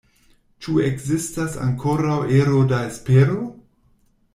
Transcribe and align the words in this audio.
Ĉu 0.65 0.77
ekzistas 0.85 1.59
ankoraŭ 1.67 2.19
ero 2.41 2.67
da 2.75 2.85
espero? 2.91 3.41